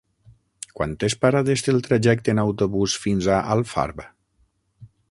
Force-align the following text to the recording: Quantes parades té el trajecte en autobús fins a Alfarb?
Quantes 0.79 1.15
parades 1.25 1.63
té 1.67 1.75
el 1.75 1.85
trajecte 1.89 2.35
en 2.35 2.43
autobús 2.45 2.97
fins 3.05 3.31
a 3.37 3.45
Alfarb? 3.59 4.07